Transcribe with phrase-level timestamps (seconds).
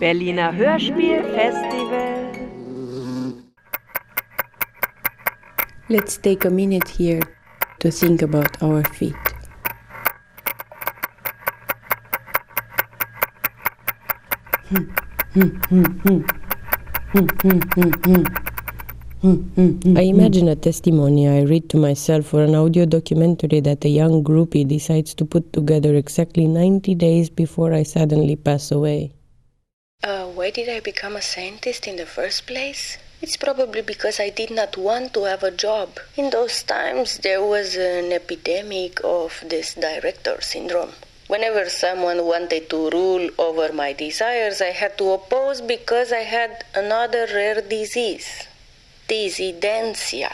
[0.00, 2.30] Berliner Hörspielfestival.
[5.90, 7.20] Let's take a minute here
[7.80, 9.14] to think about our feet.
[19.96, 24.24] I imagine a testimony I read to myself for an audio documentary that a young
[24.24, 29.12] groupie decides to put together exactly 90 days before I suddenly pass away.
[30.02, 32.96] Uh, why did I become a scientist in the first place?
[33.20, 36.00] It's probably because I did not want to have a job.
[36.16, 40.92] In those times, there was an epidemic of this director syndrome.
[41.26, 46.64] Whenever someone wanted to rule over my desires, I had to oppose because I had
[46.74, 48.46] another rare disease,
[49.06, 50.32] disidentia.